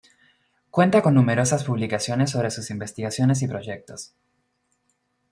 [0.71, 4.13] Cuenta con numerosas publicaciones sobre sus investigaciones y proyectos.